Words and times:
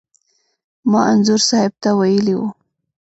ما 0.91 1.01
انځور 1.11 1.41
صاحب 1.49 1.73
ته 1.81 1.89
ویلي 1.99 2.33
و. 2.37 2.41